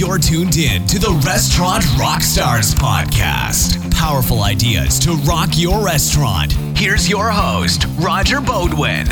You're 0.00 0.16
tuned 0.16 0.56
in 0.56 0.86
to 0.86 0.98
the 0.98 1.12
Restaurant 1.26 1.84
Rockstars 1.98 2.74
podcast. 2.74 3.92
Powerful 3.92 4.44
ideas 4.44 4.98
to 5.00 5.12
rock 5.28 5.50
your 5.52 5.84
restaurant. 5.84 6.52
Here's 6.74 7.06
your 7.06 7.28
host, 7.28 7.84
Roger 7.98 8.38
Beaudoin. 8.38 9.06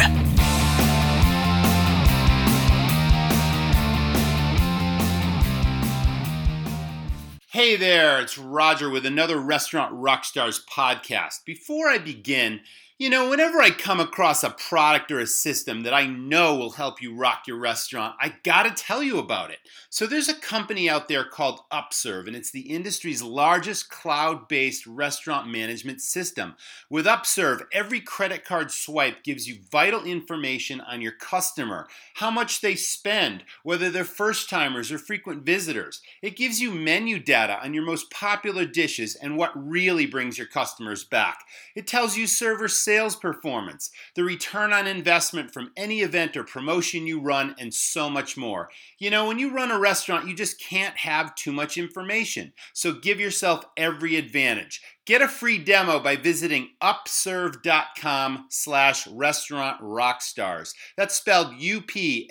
Hey 7.50 7.76
there, 7.76 8.22
it's 8.22 8.38
Roger 8.38 8.88
with 8.88 9.04
another 9.04 9.36
Restaurant 9.36 9.92
Rockstars 9.92 10.64
podcast. 10.64 11.44
Before 11.44 11.88
I 11.88 11.98
begin, 11.98 12.60
you 12.98 13.08
know, 13.08 13.30
whenever 13.30 13.60
I 13.60 13.70
come 13.70 14.00
across 14.00 14.42
a 14.42 14.50
product 14.50 15.12
or 15.12 15.20
a 15.20 15.26
system 15.26 15.84
that 15.84 15.94
I 15.94 16.06
know 16.06 16.56
will 16.56 16.72
help 16.72 17.00
you 17.00 17.14
rock 17.14 17.46
your 17.46 17.58
restaurant, 17.58 18.16
I 18.20 18.34
gotta 18.42 18.70
tell 18.70 19.04
you 19.04 19.18
about 19.18 19.52
it. 19.52 19.58
So 19.98 20.06
there's 20.06 20.28
a 20.28 20.34
company 20.34 20.88
out 20.88 21.08
there 21.08 21.24
called 21.24 21.62
Upserve, 21.72 22.28
and 22.28 22.36
it's 22.36 22.52
the 22.52 22.72
industry's 22.72 23.20
largest 23.20 23.90
cloud 23.90 24.46
based 24.46 24.86
restaurant 24.86 25.48
management 25.48 26.00
system. 26.00 26.54
With 26.88 27.04
Upserve, 27.04 27.66
every 27.72 28.00
credit 28.00 28.44
card 28.44 28.70
swipe 28.70 29.24
gives 29.24 29.48
you 29.48 29.58
vital 29.72 30.04
information 30.04 30.80
on 30.80 31.00
your 31.00 31.10
customer, 31.10 31.88
how 32.14 32.30
much 32.30 32.60
they 32.60 32.76
spend, 32.76 33.42
whether 33.64 33.90
they're 33.90 34.04
first 34.04 34.48
timers 34.48 34.92
or 34.92 34.98
frequent 34.98 35.44
visitors. 35.44 36.00
It 36.22 36.36
gives 36.36 36.60
you 36.60 36.70
menu 36.70 37.18
data 37.18 37.58
on 37.60 37.74
your 37.74 37.84
most 37.84 38.08
popular 38.08 38.66
dishes 38.66 39.16
and 39.16 39.36
what 39.36 39.50
really 39.56 40.06
brings 40.06 40.38
your 40.38 40.46
customers 40.46 41.02
back. 41.02 41.40
It 41.74 41.88
tells 41.88 42.16
you 42.16 42.28
server 42.28 42.68
sales 42.68 43.16
performance, 43.16 43.90
the 44.14 44.22
return 44.22 44.72
on 44.72 44.86
investment 44.86 45.52
from 45.52 45.72
any 45.76 46.02
event 46.02 46.36
or 46.36 46.44
promotion 46.44 47.08
you 47.08 47.18
run, 47.18 47.56
and 47.58 47.74
so 47.74 48.08
much 48.08 48.36
more. 48.36 48.70
You 48.98 49.10
know, 49.10 49.26
when 49.26 49.40
you 49.40 49.52
run 49.52 49.72
a 49.72 49.87
restaurant, 49.88 50.28
you 50.28 50.34
just 50.34 50.60
can't 50.60 50.96
have 50.98 51.34
too 51.34 51.50
much 51.50 51.78
information. 51.78 52.52
So 52.74 52.92
give 52.92 53.18
yourself 53.18 53.64
every 53.78 54.16
advantage. 54.16 54.82
Get 55.08 55.22
a 55.22 55.28
free 55.28 55.56
demo 55.56 55.98
by 56.00 56.16
visiting 56.16 56.72
upserve.com 56.82 58.44
slash 58.50 59.06
restaurant 59.06 59.80
rockstars. 59.80 60.74
That's 60.98 61.14
spelled 61.14 61.54
U-P-S-E-R-V-E, 61.56 62.26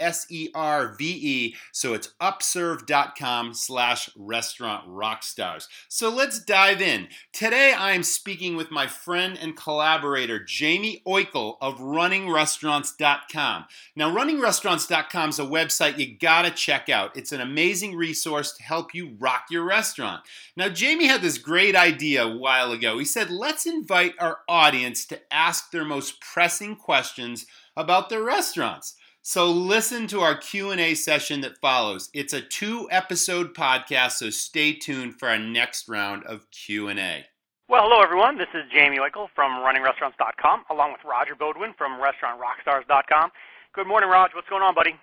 so 1.71 1.95
it's 1.95 2.13
upserve.com 2.21 3.55
slash 3.55 4.11
restaurant 4.15 4.87
rockstars. 4.87 5.65
So 5.87 6.11
let's 6.11 6.39
dive 6.39 6.79
in. 6.79 7.07
Today 7.33 7.73
I 7.73 7.93
am 7.93 8.03
speaking 8.03 8.55
with 8.55 8.69
my 8.69 8.85
friend 8.85 9.39
and 9.41 9.57
collaborator, 9.57 10.37
Jamie 10.37 11.01
Oikle 11.07 11.55
of 11.59 11.79
runningrestaurants.com. 11.79 13.65
Now, 13.95 14.15
runningrestaurants.com 14.15 15.29
is 15.29 15.39
a 15.39 15.45
website 15.45 15.97
you 15.97 16.15
gotta 16.15 16.51
check 16.51 16.89
out. 16.89 17.17
It's 17.17 17.31
an 17.31 17.41
amazing 17.41 17.95
resource 17.95 18.51
to 18.51 18.61
help 18.61 18.93
you 18.93 19.15
rock 19.17 19.45
your 19.49 19.63
restaurant. 19.63 20.21
Now, 20.55 20.69
Jamie 20.69 21.07
had 21.07 21.23
this 21.23 21.39
great 21.39 21.75
idea 21.75 22.27
a 22.66 22.66
while 22.67 22.75
ago. 22.75 22.97
He 22.99 23.05
said, 23.05 23.29
let's 23.29 23.65
invite 23.65 24.13
our 24.19 24.39
audience 24.47 25.05
to 25.05 25.19
ask 25.31 25.71
their 25.71 25.85
most 25.85 26.19
pressing 26.19 26.75
questions 26.75 27.45
about 27.75 28.09
their 28.09 28.23
restaurants. 28.23 28.95
So 29.21 29.51
listen 29.51 30.07
to 30.07 30.19
our 30.21 30.35
Q&A 30.35 30.93
session 30.95 31.41
that 31.41 31.59
follows. 31.59 32.09
It's 32.13 32.33
a 32.33 32.41
two-episode 32.41 33.53
podcast, 33.53 34.13
so 34.13 34.29
stay 34.29 34.73
tuned 34.73 35.19
for 35.19 35.29
our 35.29 35.39
next 35.39 35.87
round 35.87 36.23
of 36.25 36.49
Q&A. 36.51 37.25
Well, 37.69 37.81
hello 37.83 38.01
everyone. 38.01 38.37
This 38.37 38.47
is 38.53 38.63
Jamie 38.73 38.97
Oikle 38.97 39.27
from 39.35 39.51
RunningRestaurants.com, 39.61 40.65
along 40.69 40.93
with 40.93 41.01
Roger 41.05 41.35
Beaudoin 41.35 41.73
from 41.77 41.99
RestaurantRockstars.com. 41.99 43.31
Good 43.73 43.87
morning, 43.87 44.09
Raj. 44.09 44.31
What's 44.33 44.49
going 44.49 44.63
on, 44.63 44.73
buddy? 44.73 44.95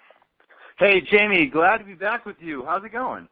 Hey, 0.78 1.00
Jamie. 1.00 1.46
Glad 1.46 1.78
to 1.78 1.84
be 1.84 1.94
back 1.94 2.24
with 2.24 2.36
you. 2.40 2.64
How's 2.66 2.84
it 2.84 2.92
going? 2.92 3.28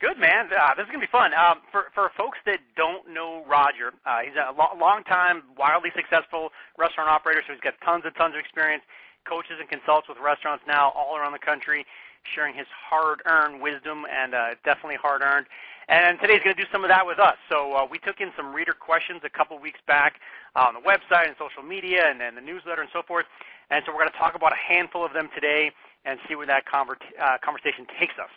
Good 0.00 0.16
man. 0.16 0.48
Uh, 0.48 0.72
this 0.76 0.84
is 0.84 0.90
gonna 0.90 1.04
be 1.04 1.12
fun. 1.12 1.34
Um, 1.34 1.60
for 1.70 1.92
for 1.94 2.10
folks 2.16 2.38
that 2.46 2.60
don't 2.74 3.04
know 3.12 3.44
Roger, 3.44 3.92
uh, 4.06 4.20
he's 4.24 4.32
a 4.32 4.48
lo- 4.56 4.72
long 4.80 5.04
time, 5.04 5.42
wildly 5.58 5.92
successful 5.94 6.52
restaurant 6.78 7.10
operator. 7.10 7.42
So 7.46 7.52
he's 7.52 7.60
got 7.60 7.76
tons 7.84 8.04
and 8.08 8.14
tons 8.16 8.32
of 8.32 8.40
experience. 8.40 8.82
Coaches 9.28 9.60
and 9.60 9.68
consults 9.68 10.08
with 10.08 10.16
restaurants 10.16 10.64
now 10.66 10.88
all 10.96 11.18
around 11.20 11.32
the 11.32 11.44
country, 11.44 11.84
sharing 12.24 12.54
his 12.56 12.66
hard-earned 12.72 13.60
wisdom 13.60 14.06
and 14.08 14.34
uh, 14.34 14.56
definitely 14.64 14.96
hard-earned. 14.96 15.44
And 15.88 16.18
today's 16.18 16.40
going 16.42 16.56
to 16.56 16.62
do 16.62 16.68
some 16.72 16.82
of 16.82 16.88
that 16.88 17.04
with 17.06 17.18
us. 17.18 17.36
So 17.50 17.74
uh, 17.76 17.84
we 17.84 17.98
took 17.98 18.20
in 18.22 18.32
some 18.36 18.54
reader 18.54 18.72
questions 18.72 19.20
a 19.22 19.28
couple 19.28 19.58
weeks 19.58 19.80
back 19.86 20.20
on 20.56 20.72
the 20.72 20.80
website 20.80 21.28
and 21.28 21.36
social 21.36 21.62
media 21.62 22.08
and, 22.08 22.22
and 22.22 22.36
the 22.36 22.40
newsletter 22.40 22.80
and 22.80 22.90
so 22.94 23.02
forth. 23.02 23.26
And 23.68 23.84
so 23.84 23.92
we're 23.92 24.00
going 24.00 24.12
to 24.12 24.18
talk 24.18 24.34
about 24.34 24.52
a 24.52 24.62
handful 24.72 25.04
of 25.04 25.12
them 25.12 25.28
today 25.34 25.72
and 26.06 26.18
see 26.26 26.34
where 26.34 26.46
that 26.46 26.64
conver- 26.64 26.96
uh, 27.20 27.36
conversation 27.44 27.84
takes 28.00 28.16
us. 28.16 28.32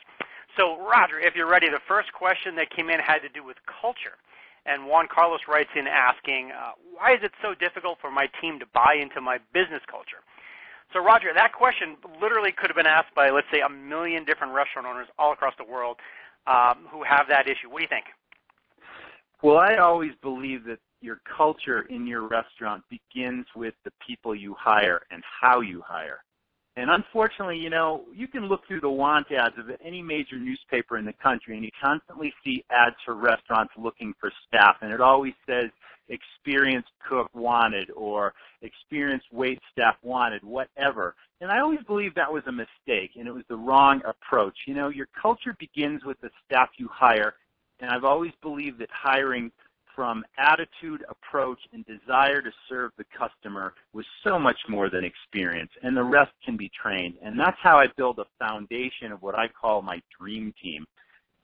So, 0.58 0.78
Roger, 0.78 1.20
if 1.20 1.36
you're 1.36 1.50
ready, 1.50 1.70
the 1.70 1.82
first 1.88 2.14
question 2.14 2.56
that 2.56 2.70
came 2.70 2.90
in 2.90 3.00
had 3.00 3.20
to 3.20 3.30
do 3.30 3.44
with 3.44 3.58
culture. 3.66 4.18
And 4.66 4.88
Juan 4.88 5.08
Carlos 5.14 5.42
writes 5.48 5.72
in 5.76 5.88
asking, 5.88 6.52
uh, 6.52 6.72
why 6.94 7.14
is 7.14 7.20
it 7.24 7.32
so 7.42 7.54
difficult 7.54 7.98
for 8.00 8.12
my 8.12 8.28
team 8.40 8.60
to 8.60 8.66
buy 8.74 8.96
into 9.02 9.20
my 9.20 9.40
business 9.54 9.82
culture? 9.90 10.24
So, 10.94 11.04
Roger, 11.04 11.34
that 11.34 11.54
question 11.54 11.98
literally 12.22 12.52
could 12.52 12.70
have 12.70 12.78
been 12.78 12.88
asked 12.88 13.14
by, 13.16 13.30
let's 13.30 13.48
say, 13.52 13.62
a 13.62 13.70
million 13.70 14.24
different 14.26 14.54
restaurant 14.54 14.88
owners 14.88 15.08
all 15.18 15.34
across 15.34 15.54
the 15.58 15.66
world 15.66 15.98
um, 16.46 16.88
who 16.92 17.04
have 17.04 17.28
that 17.30 17.48
issue. 17.48 17.70
What 17.70 17.80
do 17.80 17.84
you 17.84 17.90
think? 17.90 18.06
Well, 19.42 19.58
I 19.58 19.76
always 19.78 20.12
believe 20.22 20.64
that 20.66 20.80
your 21.02 21.20
culture 21.26 21.82
in 21.90 22.08
your 22.08 22.28
restaurant 22.28 22.84
begins 22.90 23.46
with 23.56 23.74
the 23.84 23.92
people 24.06 24.34
you 24.34 24.56
hire 24.58 25.02
and 25.12 25.22
how 25.42 25.60
you 25.60 25.82
hire. 25.86 26.24
And 26.76 26.90
unfortunately, 26.90 27.58
you 27.58 27.70
know, 27.70 28.04
you 28.14 28.28
can 28.28 28.48
look 28.48 28.62
through 28.68 28.82
the 28.82 28.90
want 28.90 29.28
ads 29.32 29.56
of 29.60 29.66
any 29.86 30.02
major 30.02 30.40
newspaper 30.40 30.98
in 30.98 31.06
the 31.06 31.14
country 31.14 31.56
and 31.56 31.64
you 31.64 31.70
constantly 31.82 32.34
see 32.44 32.66
ads 32.72 32.96
for 33.06 33.14
restaurants 33.14 33.74
looking 33.78 34.14
for 34.20 34.32
staff 34.48 34.78
and 34.82 34.92
it 34.92 35.00
always 35.00 35.34
says 35.48 35.70
experienced 36.10 36.90
cook 37.08 37.30
wanted 37.34 37.92
or 37.92 38.34
experienced 38.62 39.28
wait 39.32 39.60
staff 39.72 39.96
wanted, 40.02 40.44
whatever. 40.44 41.16
And 41.42 41.52
I 41.52 41.60
always 41.60 41.80
believed 41.86 42.16
that 42.16 42.34
was 42.34 42.44
a 42.48 42.52
mistake 42.52 43.12
and 43.16 43.28
it 43.28 43.34
was 43.34 43.44
the 43.50 43.56
wrong 43.56 44.02
approach. 44.06 44.58
You 44.66 44.74
know, 44.74 44.90
your 44.90 45.08
culture 45.22 45.56
begins 45.60 46.04
with 46.04 46.20
the 46.22 46.32
staff 46.46 46.70
you 46.78 46.90
hire 46.92 47.36
and 47.80 47.92
I've 47.92 48.04
always 48.04 48.32
believed 48.42 48.80
that 48.80 48.90
hiring 48.92 49.52
from 49.96 50.24
attitude, 50.38 51.04
approach, 51.10 51.60
and 51.72 51.86
desire 51.86 52.42
to 52.42 52.52
serve 52.70 52.92
the 52.98 53.06
customer 53.18 53.74
was 53.94 54.06
so 54.24 54.40
much 54.40 54.58
more 54.68 54.90
than 54.90 55.04
experience, 55.04 55.72
and 55.84 55.96
the 55.96 56.04
rest 56.04 56.32
can 56.44 56.58
be 56.58 56.70
trained. 56.70 57.16
And 57.24 57.40
that's 57.40 57.58
how 57.62 57.78
I 57.78 57.88
build 57.98 58.20
a 58.20 58.26
foundation 58.40 59.12
of 59.12 59.22
what 59.22 59.36
I 59.36 59.48
call 59.48 59.82
my 59.82 60.02
dream 60.20 60.54
team. 60.62 60.86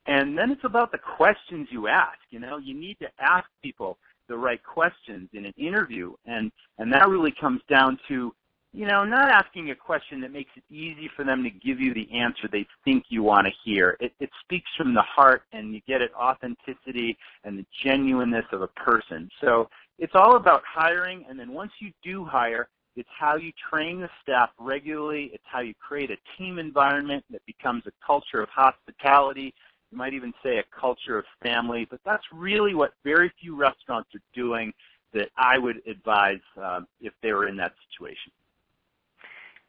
And 0.05 0.37
then 0.37 0.51
it's 0.51 0.63
about 0.63 0.91
the 0.91 0.97
questions 0.97 1.67
you 1.71 1.87
ask. 1.87 2.17
You 2.29 2.39
know, 2.39 2.57
you 2.57 2.73
need 2.73 2.97
to 2.99 3.09
ask 3.19 3.45
people 3.61 3.97
the 4.27 4.37
right 4.37 4.63
questions 4.63 5.29
in 5.33 5.45
an 5.45 5.53
interview, 5.57 6.13
and 6.25 6.51
and 6.77 6.93
that 6.93 7.09
really 7.09 7.33
comes 7.39 7.61
down 7.69 7.99
to 8.07 8.33
you 8.71 8.85
know, 8.85 9.03
not 9.03 9.29
asking 9.29 9.71
a 9.71 9.75
question 9.75 10.21
that 10.21 10.31
makes 10.31 10.51
it 10.55 10.63
easy 10.69 11.09
for 11.15 11.25
them 11.25 11.43
to 11.43 11.49
give 11.49 11.79
you 11.79 11.93
the 11.93 12.07
answer 12.13 12.47
they 12.51 12.67
think 12.85 13.05
you 13.09 13.23
want 13.23 13.47
to 13.47 13.53
hear. 13.65 13.97
It, 13.99 14.13
it 14.19 14.29
speaks 14.43 14.69
from 14.77 14.93
the 14.93 15.01
heart 15.01 15.43
and 15.53 15.73
you 15.73 15.81
get 15.87 16.01
it 16.01 16.11
authenticity 16.13 17.17
and 17.43 17.57
the 17.57 17.65
genuineness 17.83 18.45
of 18.51 18.61
a 18.61 18.67
person. 18.67 19.29
So 19.41 19.69
it's 19.97 20.13
all 20.13 20.35
about 20.35 20.61
hiring 20.71 21.25
and 21.27 21.39
then 21.39 21.51
once 21.51 21.71
you 21.79 21.91
do 22.03 22.23
hire, 22.25 22.69
it's 22.95 23.09
how 23.17 23.37
you 23.37 23.51
train 23.71 24.01
the 24.01 24.09
staff 24.21 24.49
regularly. 24.59 25.31
It's 25.33 25.43
how 25.45 25.61
you 25.61 25.73
create 25.75 26.11
a 26.11 26.17
team 26.37 26.59
environment 26.59 27.23
that 27.31 27.45
becomes 27.45 27.83
a 27.87 27.91
culture 28.05 28.41
of 28.41 28.49
hospitality. 28.49 29.53
You 29.91 29.97
might 29.97 30.13
even 30.13 30.33
say 30.43 30.57
a 30.57 30.63
culture 30.79 31.17
of 31.17 31.25
family, 31.41 31.87
but 31.89 32.01
that's 32.05 32.23
really 32.31 32.75
what 32.75 32.93
very 33.03 33.31
few 33.41 33.55
restaurants 33.55 34.09
are 34.13 34.21
doing 34.35 34.73
that 35.13 35.29
I 35.37 35.57
would 35.57 35.81
advise 35.87 36.41
um, 36.61 36.87
if 37.01 37.13
they 37.23 37.33
were 37.33 37.47
in 37.47 37.57
that 37.57 37.73
situation. 37.89 38.31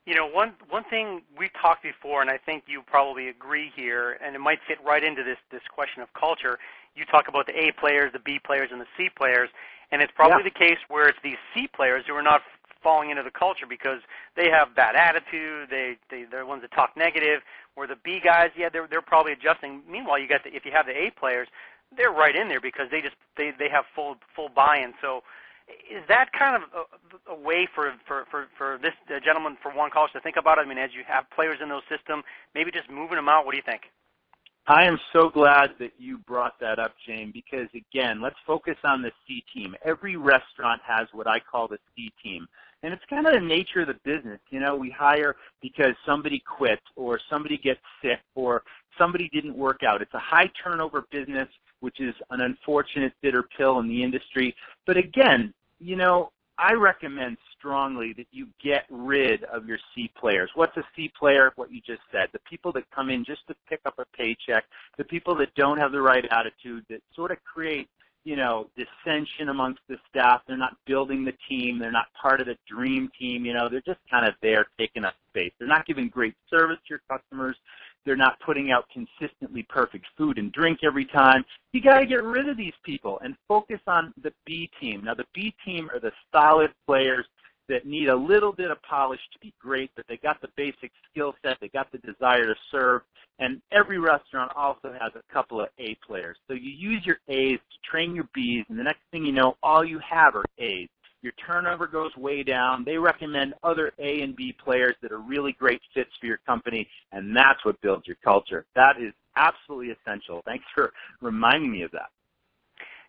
You 0.06 0.14
know, 0.14 0.26
one 0.26 0.54
one 0.68 0.84
thing 0.84 1.22
we've 1.38 1.52
talked 1.60 1.82
before, 1.82 2.22
and 2.22 2.30
I 2.30 2.38
think 2.38 2.64
you 2.66 2.82
probably 2.82 3.28
agree 3.28 3.70
here, 3.74 4.18
and 4.24 4.34
it 4.34 4.38
might 4.38 4.58
fit 4.66 4.78
right 4.84 5.04
into 5.04 5.22
this 5.22 5.38
this 5.50 5.62
question 5.72 6.02
of 6.02 6.08
culture. 6.14 6.58
You 6.96 7.04
talk 7.04 7.28
about 7.28 7.46
the 7.46 7.52
A 7.52 7.72
players, 7.78 8.12
the 8.12 8.18
B 8.18 8.40
players, 8.42 8.70
and 8.72 8.80
the 8.80 8.86
C 8.96 9.08
players, 9.14 9.50
and 9.92 10.02
it's 10.02 10.12
probably 10.14 10.42
yeah. 10.44 10.50
the 10.52 10.58
case 10.58 10.78
where 10.88 11.08
it's 11.08 11.18
these 11.22 11.38
C 11.54 11.68
players 11.68 12.04
who 12.06 12.14
are 12.14 12.22
not 12.22 12.42
falling 12.82 13.10
into 13.10 13.22
the 13.22 13.30
culture 13.30 13.66
because 13.68 14.00
they 14.36 14.48
have 14.48 14.74
bad 14.74 14.96
attitude. 14.96 15.68
They 15.70 15.96
they 16.10 16.24
they're 16.24 16.40
the 16.40 16.46
ones 16.46 16.62
that 16.62 16.72
talk 16.72 16.96
negative. 16.96 17.42
Where 17.74 17.86
the 17.86 17.96
B 17.96 18.20
guys, 18.24 18.50
yeah, 18.56 18.68
they're 18.68 18.88
they're 18.88 19.02
probably 19.02 19.32
adjusting. 19.32 19.82
Meanwhile, 19.88 20.18
you 20.18 20.28
got 20.28 20.44
the, 20.44 20.54
if 20.54 20.64
you 20.64 20.72
have 20.72 20.86
the 20.86 20.96
A 20.96 21.10
players, 21.10 21.48
they're 21.96 22.10
right 22.10 22.34
in 22.34 22.48
there 22.48 22.60
because 22.60 22.86
they 22.90 23.00
just 23.00 23.16
they 23.36 23.52
they 23.58 23.68
have 23.68 23.84
full 23.94 24.16
full 24.34 24.48
buy-in. 24.48 24.94
So 25.00 25.22
is 25.90 26.02
that 26.08 26.32
kind 26.32 26.56
of 26.56 26.86
a, 27.30 27.34
way 27.34 27.68
for, 27.74 27.92
for, 28.06 28.24
for, 28.30 28.46
for 28.56 28.78
this 28.82 28.92
uh, 29.08 29.20
gentleman 29.24 29.56
for 29.62 29.72
Juan 29.72 29.90
Carlos 29.90 30.12
to 30.12 30.20
think 30.20 30.36
about 30.36 30.58
it? 30.58 30.62
I 30.62 30.68
mean, 30.68 30.78
as 30.78 30.90
you 30.94 31.02
have 31.06 31.24
players 31.34 31.58
in 31.62 31.68
those 31.68 31.82
system, 31.88 32.22
maybe 32.54 32.70
just 32.70 32.90
moving 32.90 33.16
them 33.16 33.28
out. 33.28 33.44
What 33.44 33.52
do 33.52 33.56
you 33.56 33.66
think? 33.66 33.82
I 34.66 34.84
am 34.84 34.98
so 35.12 35.30
glad 35.30 35.70
that 35.80 35.92
you 35.98 36.18
brought 36.18 36.60
that 36.60 36.78
up, 36.78 36.94
Jane, 37.06 37.32
because 37.32 37.68
again, 37.74 38.20
let's 38.20 38.36
focus 38.46 38.76
on 38.84 39.02
the 39.02 39.10
C 39.26 39.42
team. 39.52 39.74
Every 39.84 40.16
restaurant 40.16 40.80
has 40.86 41.08
what 41.12 41.26
I 41.26 41.40
call 41.40 41.66
the 41.66 41.78
C 41.96 42.12
team. 42.22 42.46
And 42.82 42.94
it's 42.94 43.02
kind 43.10 43.26
of 43.26 43.34
the 43.34 43.40
nature 43.40 43.80
of 43.80 43.88
the 43.88 43.98
business. 44.04 44.40
You 44.50 44.60
know, 44.60 44.76
we 44.76 44.90
hire 44.90 45.36
because 45.60 45.94
somebody 46.06 46.42
quit 46.46 46.80
or 46.96 47.20
somebody 47.28 47.58
gets 47.58 47.80
sick 48.02 48.20
or 48.34 48.62
somebody 48.96 49.28
didn't 49.32 49.56
work 49.56 49.82
out. 49.82 50.02
It's 50.02 50.14
a 50.14 50.18
high 50.18 50.50
turnover 50.62 51.04
business, 51.10 51.48
which 51.80 52.00
is 52.00 52.14
an 52.30 52.40
unfortunate 52.40 53.12
bitter 53.22 53.44
pill 53.56 53.80
in 53.80 53.88
the 53.88 54.02
industry. 54.02 54.54
But 54.86 54.96
again, 54.96 55.52
you 55.78 55.96
know, 55.96 56.32
I 56.60 56.74
recommend 56.74 57.38
strongly 57.58 58.12
that 58.18 58.26
you 58.32 58.48
get 58.62 58.84
rid 58.90 59.44
of 59.44 59.66
your 59.66 59.78
C 59.94 60.10
players. 60.18 60.50
What's 60.54 60.76
a 60.76 60.82
C 60.94 61.10
player? 61.18 61.52
What 61.56 61.72
you 61.72 61.80
just 61.80 62.02
said. 62.12 62.28
The 62.32 62.38
people 62.40 62.70
that 62.72 62.84
come 62.94 63.08
in 63.08 63.24
just 63.24 63.46
to 63.48 63.54
pick 63.68 63.80
up 63.86 63.94
a 63.98 64.04
paycheck, 64.16 64.64
the 64.98 65.04
people 65.04 65.34
that 65.36 65.54
don't 65.54 65.78
have 65.78 65.90
the 65.90 66.02
right 66.02 66.26
attitude, 66.30 66.84
that 66.90 67.00
sort 67.14 67.30
of 67.30 67.38
create 67.44 67.88
you 68.24 68.36
know, 68.36 68.68
dissension 68.76 69.48
amongst 69.48 69.80
the 69.88 69.96
staff. 70.08 70.42
They're 70.46 70.56
not 70.56 70.76
building 70.86 71.24
the 71.24 71.32
team. 71.48 71.78
They're 71.78 71.90
not 71.90 72.06
part 72.20 72.40
of 72.40 72.46
the 72.46 72.56
dream 72.68 73.10
team. 73.18 73.46
You 73.46 73.54
know, 73.54 73.68
they're 73.68 73.80
just 73.80 74.00
kind 74.10 74.28
of 74.28 74.34
there 74.42 74.66
taking 74.78 75.04
up 75.04 75.14
space. 75.30 75.52
They're 75.58 75.68
not 75.68 75.86
giving 75.86 76.08
great 76.08 76.34
service 76.50 76.76
to 76.86 76.90
your 76.90 77.00
customers. 77.10 77.56
They're 78.04 78.16
not 78.16 78.40
putting 78.40 78.70
out 78.70 78.86
consistently 78.92 79.62
perfect 79.68 80.06
food 80.16 80.38
and 80.38 80.52
drink 80.52 80.80
every 80.82 81.04
time. 81.04 81.44
You 81.72 81.82
got 81.82 82.00
to 82.00 82.06
get 82.06 82.22
rid 82.22 82.48
of 82.48 82.56
these 82.56 82.74
people 82.84 83.20
and 83.22 83.36
focus 83.46 83.80
on 83.86 84.12
the 84.22 84.32
B 84.46 84.70
team. 84.80 85.04
Now, 85.04 85.14
the 85.14 85.26
B 85.34 85.54
team 85.64 85.90
are 85.92 86.00
the 86.00 86.12
solid 86.32 86.70
players 86.86 87.26
that 87.68 87.86
need 87.86 88.08
a 88.08 88.16
little 88.16 88.52
bit 88.52 88.70
of 88.70 88.82
polish 88.82 89.20
to 89.32 89.38
be 89.38 89.54
great, 89.60 89.90
but 89.94 90.04
they 90.08 90.16
got 90.16 90.40
the 90.40 90.48
basic 90.56 90.90
skill 91.10 91.34
set, 91.42 91.56
they 91.60 91.68
got 91.68 91.90
the 91.92 91.98
desire 91.98 92.44
to 92.44 92.54
serve, 92.70 93.02
and 93.38 93.62
every 93.70 93.98
restaurant 93.98 94.50
also 94.56 94.92
has 94.92 95.12
a 95.14 95.32
couple 95.32 95.60
of 95.60 95.68
A 95.78 95.96
players. 96.04 96.36
So 96.48 96.54
you 96.54 96.70
use 96.70 97.06
your 97.06 97.18
A's 97.28 97.58
to 97.58 97.90
train 97.90 98.14
your 98.14 98.28
B's, 98.34 98.64
and 98.68 98.78
the 98.78 98.82
next 98.82 99.02
thing 99.12 99.24
you 99.24 99.32
know, 99.32 99.56
all 99.62 99.84
you 99.84 100.00
have 100.00 100.34
are 100.34 100.44
A's. 100.58 100.88
Your 101.22 101.32
turnover 101.46 101.86
goes 101.86 102.16
way 102.16 102.42
down. 102.42 102.84
They 102.84 102.96
recommend 102.96 103.54
other 103.62 103.92
A 103.98 104.22
and 104.22 104.34
B 104.34 104.52
players 104.52 104.96
that 105.02 105.12
are 105.12 105.18
really 105.18 105.52
great 105.52 105.80
fits 105.92 106.10
for 106.18 106.26
your 106.26 106.38
company, 106.46 106.88
and 107.12 107.36
that's 107.36 107.64
what 107.64 107.80
builds 107.82 108.06
your 108.06 108.16
culture. 108.24 108.64
That 108.74 108.96
is 109.00 109.12
absolutely 109.36 109.90
essential. 109.90 110.42
Thanks 110.44 110.64
for 110.74 110.92
reminding 111.20 111.70
me 111.70 111.82
of 111.82 111.90
that. 111.92 112.10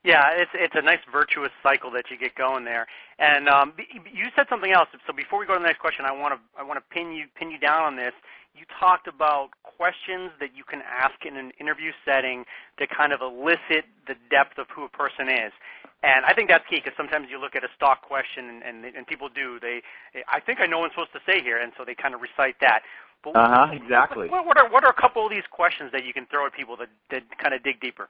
Yeah, 0.03 0.33
it's 0.33 0.49
it's 0.55 0.73
a 0.75 0.81
nice 0.81 0.99
virtuous 1.11 1.51
cycle 1.61 1.91
that 1.91 2.05
you 2.09 2.17
get 2.17 2.33
going 2.33 2.65
there. 2.65 2.87
And 3.19 3.47
um, 3.47 3.73
you 3.77 4.25
said 4.35 4.47
something 4.49 4.71
else. 4.71 4.89
So 5.05 5.13
before 5.13 5.39
we 5.39 5.45
go 5.45 5.53
to 5.53 5.59
the 5.59 5.65
next 5.65 5.79
question, 5.79 6.05
I 6.05 6.11
want 6.11 6.33
to 6.33 6.39
I 6.59 6.63
want 6.63 6.79
to 6.79 6.85
pin 6.93 7.11
you 7.11 7.25
pin 7.35 7.51
you 7.51 7.59
down 7.59 7.83
on 7.83 7.95
this. 7.95 8.13
You 8.55 8.65
talked 8.79 9.07
about 9.07 9.49
questions 9.63 10.31
that 10.39 10.57
you 10.57 10.63
can 10.63 10.81
ask 10.81 11.23
in 11.23 11.37
an 11.37 11.51
interview 11.59 11.91
setting 12.03 12.43
to 12.79 12.87
kind 12.87 13.13
of 13.13 13.21
elicit 13.21 13.85
the 14.07 14.15
depth 14.29 14.57
of 14.57 14.65
who 14.75 14.83
a 14.85 14.89
person 14.89 15.29
is. 15.29 15.53
And 16.03 16.25
I 16.25 16.33
think 16.33 16.49
that's 16.49 16.65
key 16.67 16.81
because 16.83 16.97
sometimes 16.97 17.27
you 17.29 17.39
look 17.39 17.55
at 17.55 17.63
a 17.63 17.69
stock 17.75 18.01
question 18.01 18.49
and, 18.49 18.63
and 18.63 18.85
and 18.85 19.05
people 19.05 19.29
do 19.29 19.59
they 19.59 19.81
I 20.27 20.39
think 20.39 20.59
I 20.59 20.65
know 20.65 20.79
what 20.79 20.85
I'm 20.85 20.91
supposed 20.91 21.13
to 21.13 21.21
say 21.25 21.41
here, 21.43 21.61
and 21.61 21.71
so 21.77 21.85
they 21.85 21.93
kind 21.93 22.15
of 22.15 22.21
recite 22.21 22.55
that. 22.61 22.81
But 23.23 23.35
uh 23.35 23.47
huh. 23.47 23.67
Exactly. 23.73 24.27
What, 24.29 24.45
what 24.45 24.57
are 24.57 24.69
what 24.69 24.83
are 24.83 24.89
a 24.89 24.99
couple 24.99 25.25
of 25.25 25.31
these 25.31 25.45
questions 25.51 25.91
that 25.93 26.05
you 26.05 26.13
can 26.13 26.25
throw 26.25 26.47
at 26.47 26.53
people 26.53 26.75
that 26.77 26.89
that 27.11 27.23
kind 27.37 27.53
of 27.53 27.63
dig 27.63 27.79
deeper? 27.79 28.09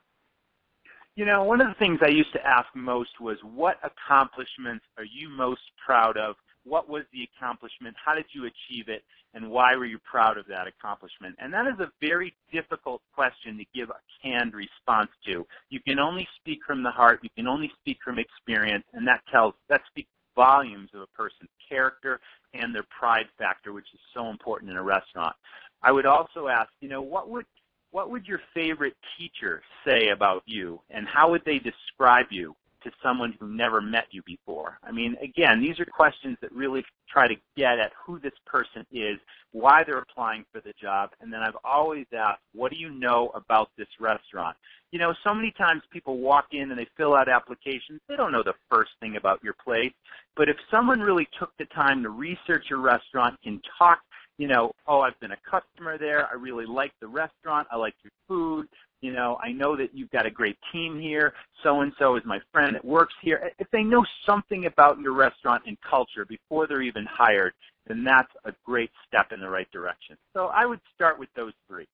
You 1.16 1.26
know, 1.26 1.44
one 1.44 1.60
of 1.60 1.68
the 1.68 1.74
things 1.76 2.00
I 2.02 2.08
used 2.08 2.32
to 2.32 2.40
ask 2.48 2.68
most 2.74 3.20
was, 3.20 3.38
what 3.44 3.76
accomplishments 3.84 4.86
are 4.98 5.04
you 5.04 5.28
most 5.28 5.60
proud 5.86 6.16
of? 6.16 6.36
What 6.64 6.90
was 6.90 7.04
the 7.12 7.28
accomplishment? 7.36 7.96
How 8.04 8.14
did 8.14 8.26
you 8.34 8.46
achieve 8.46 8.88
it? 8.88 9.04
And 9.34 9.50
why 9.50 9.76
were 9.76 9.86
you 9.86 10.00
proud 10.00 10.38
of 10.38 10.46
that 10.48 10.68
accomplishment? 10.68 11.36
And 11.40 11.54
that 11.54 11.68
is 11.68 11.80
a 11.80 11.92
very 12.02 12.36
difficult 12.52 13.02
question 13.16 13.58
to 13.58 13.66
give 13.74 13.90
a 13.90 14.00
canned 14.22 14.54
response 14.54 15.10
to. 15.26 15.46
You 15.70 15.80
can 15.80 16.00
only 16.00 16.28
speak 16.40 16.60
from 16.68 16.84
the 16.84 16.92
heart. 16.92 17.20
You 17.24 17.30
can 17.36 17.48
only 17.48 17.72
speak 17.80 17.98
from 18.04 18.20
experience, 18.20 18.84
and 18.94 19.08
that 19.08 19.22
tells, 19.32 19.54
that 19.70 19.82
speaks 19.88 20.10
volumes 20.36 20.90
of 20.94 21.02
a 21.02 21.08
person's 21.08 21.50
character 21.68 22.20
and 22.54 22.74
their 22.74 22.86
pride 22.98 23.28
factor, 23.38 23.74
which 23.74 23.88
is 23.94 24.00
so 24.14 24.30
important 24.30 24.72
in 24.72 24.78
a 24.78 24.84
restaurant. 24.84 25.36
I 25.82 25.92
would 25.92 26.06
also 26.06 26.48
ask, 26.48 26.70
you 26.80 26.90
know, 26.90 27.02
what 27.02 27.30
would 27.30 27.46
what 27.92 28.10
would 28.10 28.26
your 28.26 28.40
favorite 28.54 28.96
teacher 29.18 29.62
say 29.86 30.10
about 30.14 30.44
you, 30.46 30.80
and 30.90 31.06
how 31.08 31.30
would 31.32 31.44
they 31.46 31.60
describe 31.60 32.28
you 32.30 32.56
to 32.84 32.92
someone 33.04 33.36
who 33.40 33.48
never 33.48 33.82
met 33.82 34.08
you 34.12 34.22
before? 34.26 34.78
I 34.84 34.92
mean, 34.92 35.16
again, 35.22 35.62
these 35.62 35.80
are 35.80 35.86
questions 35.86 36.38
that 36.42 36.52
really 36.52 36.84
try 37.10 37.28
to 37.28 37.36
get 37.56 37.80
at 37.80 37.92
who 38.06 38.20
this 38.20 38.34
person 38.46 38.86
is, 38.92 39.18
why 39.52 39.84
they're 39.84 40.00
applying 40.00 40.46
for 40.52 40.62
the 40.62 40.74
job, 40.82 41.12
and 41.22 41.32
then 41.32 41.42
I've 41.42 41.58
always 41.64 42.06
asked, 42.18 42.42
what 42.54 42.72
do 42.72 42.78
you 42.78 42.90
know 42.90 43.32
about 43.36 43.70
this 43.78 43.88
restaurant? 44.00 44.56
You 44.92 45.00
know, 45.00 45.14
so 45.24 45.34
many 45.34 45.52
times 45.52 45.82
people 45.92 46.18
walk 46.18 46.48
in 46.52 46.70
and 46.70 46.80
they 46.80 46.88
fill 46.98 47.16
out 47.16 47.30
applications. 47.30 48.02
They 48.08 48.16
don't 48.16 48.32
know 48.32 48.44
the 48.44 48.56
first 48.70 48.92
thing 49.00 49.16
about 49.16 49.44
your 49.44 49.56
place. 49.64 49.94
But 50.36 50.50
if 50.50 50.58
someone 50.70 51.00
really 51.00 51.28
took 51.40 51.52
the 51.58 51.66
time 51.66 52.04
to 52.04 52.10
research 52.10 52.66
your 52.70 52.80
restaurant, 52.80 53.40
can 53.42 53.62
talk 53.78 54.00
you 54.42 54.48
know, 54.48 54.72
oh, 54.88 55.02
I've 55.02 55.20
been 55.20 55.34
a 55.34 55.38
customer 55.50 56.00
there. 56.00 56.28
I 56.28 56.34
really 56.34 56.66
like 56.66 56.94
the 57.00 57.08
restaurant. 57.08 57.68
I 57.70 57.76
like 57.76 57.94
your 58.04 58.12
food. 58.28 58.68
You 59.02 59.14
know, 59.14 59.40
I 59.44 59.52
know 59.52 59.76
that 59.76 59.90
you've 59.94 60.12
got 60.12 60.26
a 60.26 60.32
great 60.32 60.58
team 60.72 61.00
here. 61.00 61.34
So 61.64 61.82
and 61.82 61.92
so 61.98 62.16
is 62.16 62.24
my 62.26 62.40
friend 62.52 62.76
that 62.76 62.86
works 62.86 63.14
here. 63.22 63.52
If 63.58 63.68
they 63.72 63.84
know 63.84 64.06
something 64.26 64.68
about 64.68 65.00
your 65.00 65.14
restaurant 65.14 65.64
and 65.66 65.78
culture 65.82 66.26
before 66.26 66.68
they're 66.68 66.84
even 66.84 67.06
hired, 67.06 67.54
then 67.88 68.04
that's 68.04 68.32
a 68.46 68.54
great 68.64 68.92
step 69.08 69.32
in 69.32 69.40
the 69.40 69.50
right 69.50 69.70
direction. 69.72 70.18
So 70.34 70.48
I 70.48 70.66
would 70.66 70.80
start 70.96 71.18
with 71.18 71.30
those 71.36 71.54
three. 71.68 71.88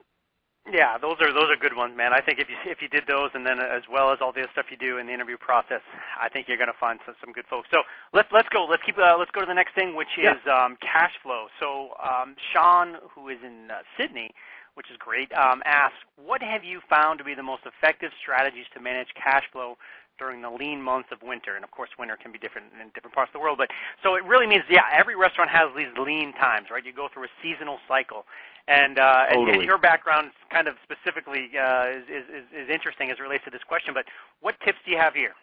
Yeah, 0.71 0.97
those 0.97 1.15
are 1.21 1.31
those 1.31 1.47
are 1.49 1.55
good 1.55 1.77
ones, 1.77 1.95
man. 1.95 2.11
I 2.11 2.19
think 2.19 2.39
if 2.39 2.49
you 2.49 2.57
if 2.65 2.81
you 2.81 2.89
did 2.89 3.03
those, 3.07 3.31
and 3.33 3.45
then 3.45 3.59
as 3.59 3.83
well 3.89 4.11
as 4.11 4.19
all 4.19 4.33
the 4.33 4.41
other 4.41 4.51
stuff 4.51 4.65
you 4.69 4.75
do 4.75 4.97
in 4.97 5.07
the 5.07 5.13
interview 5.13 5.37
process, 5.37 5.79
I 6.19 6.27
think 6.27 6.49
you're 6.49 6.57
going 6.57 6.67
to 6.67 6.77
find 6.77 6.99
some, 7.05 7.15
some 7.23 7.31
good 7.31 7.45
folks. 7.49 7.69
So 7.71 7.83
let's 8.11 8.27
let's 8.33 8.49
go. 8.49 8.65
Let's 8.65 8.83
keep 8.85 8.97
uh, 8.97 9.15
let's 9.17 9.31
go 9.31 9.39
to 9.39 9.47
the 9.47 9.53
next 9.53 9.75
thing, 9.75 9.95
which 9.95 10.11
is 10.17 10.35
yeah. 10.45 10.65
um, 10.65 10.77
cash 10.81 11.13
flow. 11.23 11.47
So 11.61 11.95
um, 12.03 12.35
Sean, 12.51 12.97
who 13.15 13.29
is 13.29 13.37
in 13.45 13.71
uh, 13.71 13.79
Sydney, 13.97 14.31
which 14.77 14.93
is 14.93 14.97
great, 15.01 15.33
um, 15.33 15.65
asks, 15.65 15.97
what 16.21 16.41
have 16.41 16.63
you 16.63 16.79
found 16.87 17.17
to 17.17 17.25
be 17.25 17.33
the 17.33 17.41
most 17.41 17.63
effective 17.65 18.11
strategies 18.21 18.69
to 18.75 18.79
manage 18.79 19.09
cash 19.17 19.43
flow 19.51 19.75
during 20.17 20.41
the 20.41 20.49
lean 20.49 20.81
months 20.81 21.09
of 21.11 21.21
winter. 21.21 21.55
And 21.55 21.63
of 21.63 21.71
course, 21.71 21.89
winter 21.97 22.17
can 22.17 22.31
be 22.31 22.39
different 22.39 22.67
in 22.81 22.89
different 22.93 23.13
parts 23.13 23.29
of 23.29 23.33
the 23.33 23.39
world. 23.39 23.57
But 23.57 23.69
so 24.03 24.15
it 24.15 24.25
really 24.25 24.47
means, 24.47 24.63
yeah, 24.69 24.89
every 24.91 25.15
restaurant 25.15 25.49
has 25.49 25.69
these 25.77 25.93
lean 25.97 26.33
times, 26.33 26.67
right? 26.71 26.83
You 26.83 26.93
go 26.93 27.07
through 27.13 27.25
a 27.25 27.33
seasonal 27.41 27.77
cycle. 27.87 28.25
And, 28.67 28.99
uh, 28.99 29.27
totally. 29.29 29.51
and, 29.51 29.55
and 29.61 29.65
your 29.65 29.77
background 29.77 30.31
kind 30.51 30.67
of 30.67 30.75
specifically 30.83 31.51
uh, 31.55 32.03
is, 32.03 32.25
is, 32.27 32.45
is 32.51 32.67
interesting 32.69 33.09
as 33.11 33.17
it 33.19 33.23
relates 33.23 33.45
to 33.45 33.51
this 33.51 33.63
question. 33.63 33.93
But 33.93 34.05
what 34.41 34.55
tips 34.65 34.79
do 34.85 34.91
you 34.91 34.97
have 34.97 35.13
here? 35.13 35.33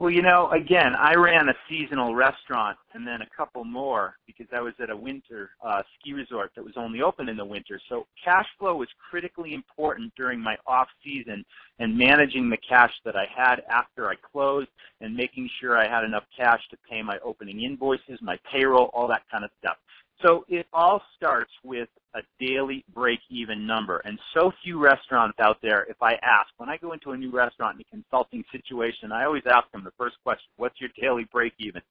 Well, 0.00 0.10
you 0.10 0.22
know, 0.22 0.48
again, 0.52 0.94
I 0.96 1.14
ran 1.16 1.48
a 1.48 1.54
seasonal 1.68 2.14
restaurant 2.14 2.78
and 2.94 3.04
then 3.04 3.20
a 3.20 3.26
couple 3.36 3.64
more 3.64 4.14
because 4.28 4.46
I 4.54 4.60
was 4.60 4.74
at 4.80 4.90
a 4.90 4.96
winter 4.96 5.50
uh, 5.60 5.82
ski 5.98 6.12
resort 6.12 6.52
that 6.54 6.64
was 6.64 6.74
only 6.76 7.02
open 7.02 7.28
in 7.28 7.36
the 7.36 7.44
winter. 7.44 7.80
So 7.88 8.06
cash 8.24 8.46
flow 8.60 8.76
was 8.76 8.86
critically 9.10 9.54
important 9.54 10.12
during 10.16 10.38
my 10.38 10.56
off 10.68 10.86
season 11.02 11.44
and 11.80 11.98
managing 11.98 12.48
the 12.48 12.58
cash 12.58 12.92
that 13.04 13.16
I 13.16 13.26
had 13.34 13.62
after 13.68 14.08
I 14.08 14.14
closed 14.14 14.68
and 15.00 15.16
making 15.16 15.50
sure 15.60 15.76
I 15.76 15.88
had 15.88 16.04
enough 16.04 16.24
cash 16.36 16.60
to 16.70 16.76
pay 16.88 17.02
my 17.02 17.18
opening 17.24 17.62
invoices, 17.62 18.20
my 18.22 18.38
payroll, 18.52 18.90
all 18.94 19.08
that 19.08 19.22
kind 19.32 19.44
of 19.44 19.50
stuff. 19.58 19.78
So 20.22 20.44
it 20.48 20.66
all 20.72 21.00
starts 21.16 21.52
with 21.62 21.88
a 22.14 22.20
daily 22.40 22.84
break-even 22.92 23.66
number. 23.66 23.98
And 24.04 24.18
so 24.34 24.52
few 24.64 24.78
restaurants 24.82 25.38
out 25.38 25.58
there, 25.62 25.84
if 25.88 26.02
I 26.02 26.14
ask, 26.14 26.48
when 26.56 26.68
I 26.68 26.76
go 26.76 26.92
into 26.92 27.12
a 27.12 27.16
new 27.16 27.30
restaurant 27.30 27.76
in 27.76 27.82
a 27.82 27.84
consulting 27.84 28.44
situation, 28.50 29.12
I 29.12 29.24
always 29.24 29.44
ask 29.46 29.70
them 29.70 29.84
the 29.84 29.92
first 29.96 30.16
question, 30.24 30.48
what's 30.56 30.80
your 30.80 30.90
daily 31.00 31.28
break-even? 31.32 31.82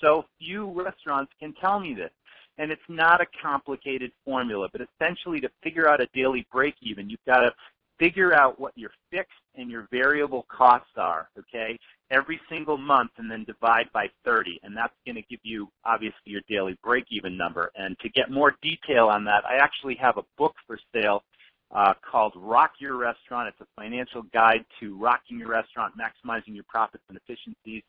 So 0.00 0.24
few 0.38 0.70
restaurants 0.70 1.32
can 1.38 1.52
tell 1.60 1.78
me 1.78 1.94
this. 1.94 2.10
And 2.56 2.70
it's 2.70 2.80
not 2.88 3.20
a 3.20 3.26
complicated 3.42 4.12
formula, 4.24 4.68
but 4.70 4.80
essentially 4.80 5.40
to 5.40 5.50
figure 5.62 5.88
out 5.88 6.00
a 6.00 6.06
daily 6.14 6.46
break-even, 6.52 7.10
you've 7.10 7.24
got 7.26 7.40
to 7.40 7.52
figure 7.98 8.32
out 8.32 8.58
what 8.58 8.72
your 8.76 8.90
fixed 9.10 9.32
and 9.56 9.70
your 9.70 9.88
variable 9.90 10.46
costs 10.48 10.96
are, 10.96 11.28
okay, 11.38 11.78
every 12.10 12.40
single 12.48 12.76
month 12.76 13.10
and 13.18 13.30
then 13.30 13.44
divide 13.44 13.86
by 13.92 14.06
30. 14.24 14.60
And 14.62 14.76
that's 14.76 14.94
going 15.06 15.16
to 15.16 15.22
give 15.22 15.40
you, 15.42 15.68
obviously, 15.84 16.18
your 16.26 16.42
daily 16.48 16.76
break-even 16.82 17.36
number. 17.36 17.70
And 17.76 17.98
to 18.00 18.08
get 18.10 18.30
more 18.30 18.54
detail 18.62 19.08
on 19.08 19.24
that, 19.24 19.44
I 19.48 19.56
actually 19.56 19.96
have 19.96 20.16
a 20.18 20.24
book 20.36 20.54
for 20.66 20.78
sale 20.94 21.22
uh, 21.74 21.94
called 22.08 22.32
Rock 22.36 22.72
Your 22.78 22.96
Restaurant. 22.96 23.48
It's 23.48 23.60
a 23.60 23.80
financial 23.80 24.22
guide 24.32 24.64
to 24.80 24.96
rocking 24.96 25.38
your 25.38 25.48
restaurant, 25.48 25.94
maximizing 25.98 26.54
your 26.54 26.64
profits 26.68 27.04
and 27.08 27.18
efficiencies. 27.18 27.82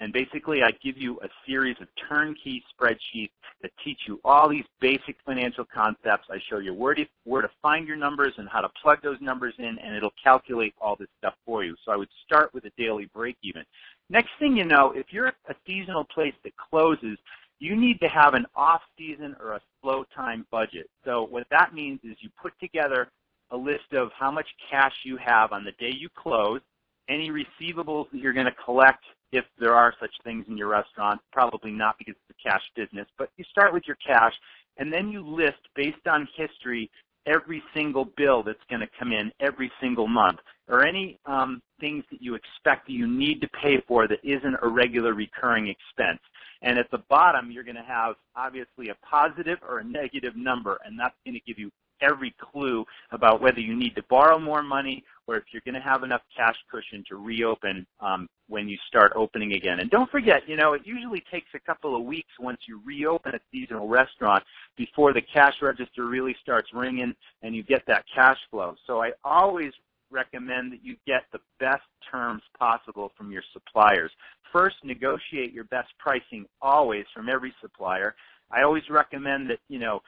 And 0.00 0.12
basically, 0.12 0.62
I 0.62 0.70
give 0.82 0.96
you 0.96 1.18
a 1.22 1.28
series 1.46 1.76
of 1.80 1.88
turnkey 2.08 2.62
spreadsheets 2.72 3.30
that 3.62 3.72
teach 3.84 4.00
you 4.06 4.20
all 4.24 4.48
these 4.48 4.64
basic 4.80 5.16
financial 5.26 5.64
concepts. 5.64 6.28
I 6.30 6.38
show 6.48 6.58
you 6.58 6.72
where 6.72 6.94
to, 6.94 7.04
where 7.24 7.42
to 7.42 7.50
find 7.60 7.86
your 7.88 7.96
numbers 7.96 8.32
and 8.36 8.48
how 8.48 8.60
to 8.60 8.68
plug 8.80 9.02
those 9.02 9.20
numbers 9.20 9.54
in, 9.58 9.78
and 9.78 9.96
it'll 9.96 10.14
calculate 10.22 10.74
all 10.80 10.94
this 10.94 11.08
stuff 11.18 11.34
for 11.44 11.64
you. 11.64 11.74
So 11.84 11.90
I 11.90 11.96
would 11.96 12.08
start 12.24 12.54
with 12.54 12.64
a 12.64 12.70
daily 12.78 13.10
break 13.12 13.36
even. 13.42 13.64
Next 14.08 14.30
thing 14.38 14.56
you 14.56 14.64
know, 14.64 14.92
if 14.92 15.06
you're 15.10 15.26
a 15.26 15.54
seasonal 15.66 16.04
place 16.04 16.34
that 16.44 16.52
closes, 16.56 17.18
you 17.58 17.74
need 17.74 17.98
to 18.00 18.08
have 18.08 18.34
an 18.34 18.46
off-season 18.54 19.34
or 19.40 19.54
a 19.54 19.60
slow 19.82 20.04
time 20.14 20.46
budget. 20.52 20.88
So 21.04 21.24
what 21.24 21.46
that 21.50 21.74
means 21.74 21.98
is 22.04 22.16
you 22.20 22.30
put 22.40 22.52
together 22.60 23.08
a 23.50 23.56
list 23.56 23.92
of 23.92 24.10
how 24.12 24.30
much 24.30 24.46
cash 24.70 24.94
you 25.04 25.16
have 25.16 25.52
on 25.52 25.64
the 25.64 25.72
day 25.72 25.92
you 25.92 26.08
close, 26.14 26.60
any 27.08 27.30
receivables 27.30 28.10
that 28.12 28.18
you're 28.18 28.32
going 28.32 28.46
to 28.46 28.54
collect 28.64 29.04
if 29.32 29.44
there 29.58 29.74
are 29.74 29.92
such 30.00 30.12
things 30.24 30.46
in 30.48 30.56
your 30.56 30.68
restaurant. 30.68 31.20
Probably 31.32 31.70
not 31.70 31.96
because 31.98 32.14
it's 32.28 32.38
a 32.38 32.48
cash 32.48 32.62
business, 32.74 33.06
but 33.18 33.30
you 33.36 33.44
start 33.50 33.72
with 33.72 33.84
your 33.86 33.96
cash 34.04 34.34
and 34.78 34.92
then 34.92 35.10
you 35.10 35.26
list 35.26 35.58
based 35.74 36.06
on 36.06 36.28
history 36.36 36.90
every 37.26 37.62
single 37.74 38.06
bill 38.16 38.42
that's 38.42 38.62
going 38.70 38.80
to 38.80 38.88
come 38.98 39.12
in 39.12 39.30
every 39.40 39.70
single 39.80 40.06
month 40.06 40.38
or 40.68 40.84
any 40.84 41.18
um, 41.26 41.60
things 41.80 42.04
that 42.10 42.22
you 42.22 42.34
expect 42.34 42.86
that 42.86 42.92
you 42.92 43.06
need 43.06 43.40
to 43.40 43.48
pay 43.48 43.82
for 43.86 44.08
that 44.08 44.18
isn't 44.22 44.56
a 44.62 44.68
regular 44.68 45.14
recurring 45.14 45.68
expense. 45.68 46.20
And 46.62 46.78
at 46.78 46.90
the 46.90 47.02
bottom, 47.08 47.50
you're 47.50 47.64
going 47.64 47.76
to 47.76 47.82
have 47.82 48.16
obviously 48.34 48.88
a 48.88 48.94
positive 49.06 49.58
or 49.66 49.78
a 49.78 49.84
negative 49.84 50.36
number, 50.36 50.78
and 50.84 50.98
that's 50.98 51.14
going 51.24 51.34
to 51.34 51.40
give 51.46 51.58
you 51.58 51.70
every 52.00 52.34
clue 52.40 52.84
about 53.12 53.40
whether 53.40 53.60
you 53.60 53.76
need 53.76 53.94
to 53.96 54.02
borrow 54.08 54.38
more 54.38 54.62
money 54.62 55.04
or 55.26 55.36
if 55.36 55.44
you're 55.52 55.62
going 55.64 55.74
to 55.74 55.80
have 55.80 56.02
enough 56.02 56.22
cash 56.34 56.56
cushion 56.70 57.04
to 57.08 57.16
reopen 57.16 57.86
um, 58.00 58.28
when 58.48 58.68
you 58.68 58.78
start 58.86 59.12
opening 59.14 59.52
again. 59.52 59.80
And 59.80 59.90
don't 59.90 60.10
forget, 60.10 60.48
you 60.48 60.56
know, 60.56 60.72
it 60.72 60.82
usually 60.84 61.22
takes 61.30 61.48
a 61.54 61.60
couple 61.60 61.94
of 61.94 62.02
weeks 62.04 62.30
once 62.40 62.60
you 62.66 62.80
reopen 62.84 63.34
a 63.34 63.40
seasonal 63.52 63.88
restaurant 63.88 64.42
before 64.76 65.12
the 65.12 65.22
cash 65.22 65.54
register 65.60 66.06
really 66.06 66.34
starts 66.42 66.70
ringing 66.72 67.14
and 67.42 67.54
you 67.54 67.62
get 67.62 67.82
that 67.86 68.04
cash 68.14 68.38
flow. 68.50 68.74
So 68.86 69.02
I 69.02 69.12
always 69.22 69.72
recommend 70.10 70.72
that 70.72 70.82
you 70.82 70.96
get 71.06 71.24
the 71.32 71.40
best 71.60 71.82
terms 72.10 72.42
possible 72.58 73.12
from 73.16 73.30
your 73.30 73.42
suppliers. 73.52 74.10
First, 74.52 74.76
negotiate 74.82 75.52
your 75.52 75.64
best 75.64 75.88
pricing 75.98 76.46
always 76.62 77.04
from 77.14 77.28
every 77.28 77.52
supplier. 77.60 78.14
I 78.50 78.62
always 78.62 78.88
recommend 78.88 79.50
that, 79.50 79.58
you 79.68 79.78
know, 79.78 80.00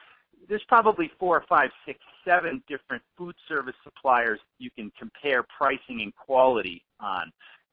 there's 0.49 0.63
probably 0.67 1.11
four, 1.19 1.43
five, 1.47 1.69
six, 1.85 1.99
seven 2.25 2.63
different 2.67 3.03
food 3.17 3.35
service 3.47 3.75
suppliers 3.83 4.39
you 4.59 4.69
can 4.71 4.91
compare 4.97 5.43
pricing 5.57 6.01
and 6.01 6.13
quality 6.15 6.83
on. 6.99 7.31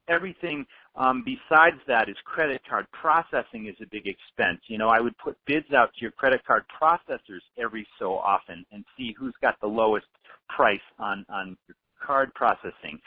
Everything 0.09 0.65
um, 0.97 1.23
besides 1.25 1.77
that 1.87 2.09
is 2.09 2.17
credit 2.25 2.63
card 2.69 2.87
processing 2.93 3.67
is 3.67 3.77
a 3.83 3.87
big 3.91 4.07
expense. 4.07 4.61
You 4.67 4.79
know, 4.79 4.89
I 4.89 5.01
would 5.01 5.17
put 5.19 5.37
bids 5.47 5.71
out 5.73 5.93
to 5.95 6.01
your 6.01 6.13
credit 6.13 6.45
card 6.47 6.65
processors 6.81 7.41
every 7.59 7.87
so 7.99 8.15
often 8.15 8.65
and 8.73 8.85
see 8.97 9.15
who's 9.19 9.35
got 9.43 9.61
the 9.61 9.67
lowest 9.67 10.07
price 10.49 10.81
on 10.99 11.27
on 11.29 11.57
card 12.03 12.33
processing. 12.35 12.99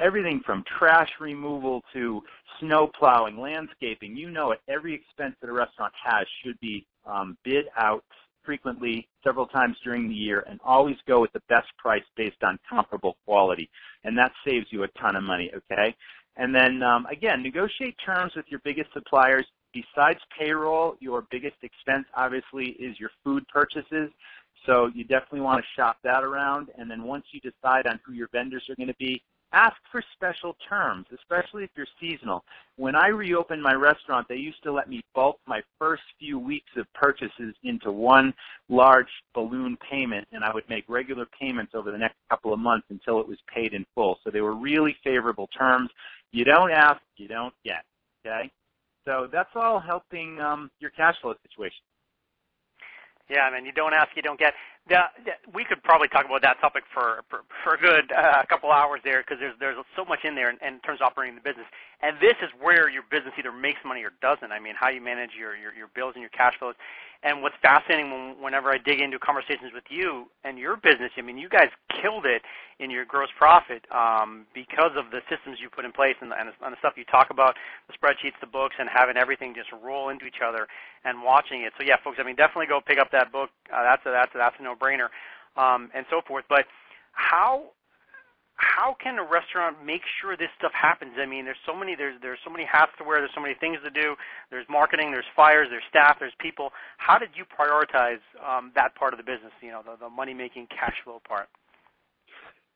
Everything 0.00 0.40
from 0.44 0.64
trash 0.78 1.10
removal 1.20 1.82
to 1.92 2.22
snow 2.60 2.88
plowing, 2.98 3.38
landscaping, 3.38 4.16
you 4.16 4.30
know 4.30 4.52
it. 4.52 4.60
Every 4.68 4.94
expense 4.94 5.34
that 5.40 5.50
a 5.50 5.52
restaurant 5.52 5.92
has 6.04 6.26
should 6.44 6.58
be 6.60 6.86
um, 7.04 7.36
bid 7.44 7.66
out 7.76 8.04
frequently 8.48 9.06
several 9.22 9.44
times 9.44 9.76
during 9.84 10.08
the 10.08 10.14
year 10.14 10.42
and 10.48 10.58
always 10.64 10.96
go 11.06 11.20
with 11.20 11.30
the 11.34 11.42
best 11.50 11.68
price 11.76 12.02
based 12.16 12.42
on 12.42 12.58
comparable 12.66 13.18
quality. 13.26 13.68
And 14.04 14.16
that 14.16 14.32
saves 14.42 14.64
you 14.70 14.84
a 14.84 14.88
ton 14.98 15.16
of 15.16 15.22
money, 15.22 15.50
okay? 15.54 15.94
And 16.36 16.54
then 16.54 16.82
um, 16.82 17.04
again, 17.12 17.42
negotiate 17.42 17.94
terms 18.02 18.32
with 18.34 18.46
your 18.48 18.60
biggest 18.64 18.90
suppliers. 18.94 19.44
Besides 19.74 20.18
payroll, 20.38 20.96
your 20.98 21.26
biggest 21.30 21.56
expense 21.62 22.06
obviously 22.16 22.68
is 22.80 22.98
your 22.98 23.10
food 23.22 23.46
purchases. 23.52 24.08
So 24.64 24.90
you 24.94 25.04
definitely 25.04 25.42
want 25.42 25.62
to 25.62 25.66
shop 25.76 25.98
that 26.04 26.24
around. 26.24 26.68
And 26.78 26.90
then 26.90 27.02
once 27.02 27.26
you 27.32 27.40
decide 27.40 27.86
on 27.86 28.00
who 28.02 28.14
your 28.14 28.30
vendors 28.32 28.64
are 28.70 28.76
going 28.76 28.88
to 28.88 28.96
be, 28.98 29.22
ask 29.52 29.76
for 29.90 30.02
special 30.14 30.56
terms, 30.68 31.06
especially 31.14 31.64
if 31.64 31.70
you're 31.76 31.86
seasonal. 32.00 32.44
When 32.76 32.94
I 32.94 33.08
reopened 33.08 33.62
my 33.62 33.74
restaurant, 33.74 34.26
they 34.28 34.36
used 34.36 34.62
to 34.64 34.72
let 34.72 34.88
me 34.88 35.02
bulk 35.14 35.38
my 35.46 35.62
first 35.78 36.02
few 36.18 36.38
weeks 36.38 36.70
of 36.76 36.86
purchases 36.94 37.54
into 37.64 37.90
one 37.90 38.34
large 38.68 39.08
balloon 39.34 39.76
payment, 39.90 40.26
and 40.32 40.44
I 40.44 40.52
would 40.52 40.68
make 40.68 40.84
regular 40.88 41.26
payments 41.40 41.72
over 41.74 41.90
the 41.90 41.98
next 41.98 42.16
couple 42.30 42.52
of 42.52 42.58
months 42.58 42.86
until 42.90 43.20
it 43.20 43.28
was 43.28 43.38
paid 43.52 43.72
in 43.72 43.86
full. 43.94 44.18
So 44.24 44.30
they 44.30 44.40
were 44.40 44.54
really 44.54 44.96
favorable 45.02 45.48
terms. 45.48 45.90
You 46.32 46.44
don't 46.44 46.70
ask, 46.70 47.00
you 47.16 47.28
don't 47.28 47.54
get. 47.64 47.84
Okay? 48.24 48.50
So 49.04 49.28
that's 49.32 49.50
all 49.54 49.80
helping 49.80 50.38
um, 50.40 50.70
your 50.80 50.90
cash 50.90 51.16
flow 51.22 51.34
situation. 51.42 51.80
Yeah, 53.30 53.40
I 53.40 53.54
mean, 53.54 53.66
you 53.66 53.72
don't 53.72 53.92
ask, 53.92 54.08
you 54.16 54.22
don't 54.22 54.38
get. 54.38 54.54
The, 54.88 55.04
the, 55.24 55.32
we 55.52 55.64
could 55.64 55.82
probably 55.82 56.08
talk 56.08 56.24
about 56.24 56.42
that 56.42 56.60
topic 56.60 56.84
for 56.92 57.22
for, 57.28 57.40
for 57.62 57.74
a 57.74 57.78
good 57.78 58.10
uh, 58.12 58.42
couple 58.48 58.70
hours 58.72 59.00
there 59.04 59.22
because 59.22 59.38
there's 59.38 59.54
there's 59.60 59.76
so 59.96 60.04
much 60.04 60.20
in 60.24 60.34
there 60.34 60.50
in, 60.50 60.56
in 60.66 60.80
terms 60.80 61.00
of 61.00 61.06
operating 61.06 61.34
the 61.36 61.42
business, 61.44 61.66
and 62.02 62.16
this 62.20 62.36
is 62.42 62.48
where 62.60 62.88
your 62.88 63.04
business 63.10 63.34
either 63.38 63.52
makes 63.52 63.80
money 63.84 64.02
or 64.02 64.12
doesn't. 64.22 64.50
I 64.50 64.58
mean, 64.58 64.74
how 64.78 64.88
you 64.88 65.00
manage 65.00 65.30
your 65.38 65.56
your, 65.56 65.74
your 65.74 65.88
bills 65.94 66.14
and 66.14 66.22
your 66.22 66.30
cash 66.30 66.54
flows. 66.58 66.74
And 67.24 67.42
what's 67.42 67.56
fascinating 67.60 68.12
when, 68.12 68.40
whenever 68.40 68.70
I 68.70 68.78
dig 68.78 69.00
into 69.00 69.18
conversations 69.18 69.72
with 69.74 69.84
you 69.90 70.26
and 70.44 70.56
your 70.56 70.76
business, 70.76 71.10
I 71.18 71.22
mean, 71.22 71.36
you 71.36 71.48
guys 71.48 71.68
killed 72.00 72.26
it 72.26 72.42
in 72.78 72.90
your 72.90 73.04
gross 73.04 73.28
profit 73.36 73.84
um, 73.90 74.46
because 74.54 74.92
of 74.94 75.10
the 75.10 75.18
systems 75.28 75.58
you 75.60 75.68
put 75.68 75.84
in 75.84 75.90
place 75.90 76.14
and, 76.20 76.32
and, 76.32 76.50
and 76.62 76.72
the 76.72 76.78
stuff 76.78 76.94
you 76.96 77.04
talk 77.04 77.30
about, 77.30 77.56
the 77.88 77.94
spreadsheets, 77.98 78.38
the 78.40 78.46
books, 78.46 78.76
and 78.78 78.88
having 78.88 79.16
everything 79.16 79.52
just 79.52 79.68
roll 79.82 80.10
into 80.10 80.26
each 80.26 80.38
other 80.46 80.68
and 81.04 81.22
watching 81.24 81.62
it. 81.62 81.72
So 81.76 81.84
yeah, 81.84 81.96
folks, 82.04 82.18
I 82.20 82.22
mean, 82.22 82.36
definitely 82.36 82.66
go 82.66 82.80
pick 82.80 82.98
up 82.98 83.10
that 83.10 83.32
book. 83.32 83.50
Uh, 83.66 83.82
that's 83.82 84.06
a, 84.06 84.10
that's 84.10 84.34
a, 84.36 84.38
that's 84.38 84.56
a 84.60 84.62
no-brainer, 84.62 85.08
um, 85.56 85.90
and 85.94 86.06
so 86.10 86.20
forth. 86.26 86.44
But 86.48 86.66
how 87.12 87.74
how 88.58 88.96
can 89.02 89.18
a 89.18 89.22
restaurant 89.22 89.84
make 89.84 90.02
sure 90.20 90.36
this 90.36 90.50
stuff 90.58 90.72
happens? 90.74 91.12
I 91.16 91.26
mean, 91.26 91.44
there's 91.44 91.62
so 91.64 91.74
many 91.74 91.94
there's 91.94 92.20
there's 92.20 92.38
so 92.44 92.50
many 92.50 92.66
hats 92.66 92.92
to 92.98 93.04
wear. 93.04 93.18
There's 93.18 93.34
so 93.34 93.40
many 93.40 93.54
things 93.54 93.78
to 93.84 93.90
do. 93.90 94.14
There's 94.50 94.66
marketing. 94.68 95.10
There's 95.12 95.30
fires. 95.34 95.68
There's 95.70 95.86
staff. 95.88 96.16
There's 96.18 96.34
people. 96.40 96.70
How 96.98 97.18
did 97.18 97.30
you 97.34 97.44
prioritize 97.46 98.20
um, 98.42 98.72
that 98.74 98.94
part 98.96 99.14
of 99.14 99.18
the 99.18 99.24
business? 99.24 99.52
You 99.62 99.70
know, 99.70 99.82
the, 99.84 99.96
the 99.96 100.10
money 100.10 100.34
making 100.34 100.66
cash 100.68 100.94
flow 101.04 101.20
part. 101.26 101.48